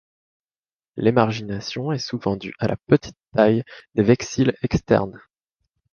L'émargination 0.97 1.91
est 1.91 1.99
souvent 1.99 2.35
due 2.35 2.55
à 2.57 2.67
la 2.67 2.75
petite 2.75 3.19
taille 3.35 3.63
des 3.93 4.01
vexilles 4.01 4.55
externes. 4.63 5.21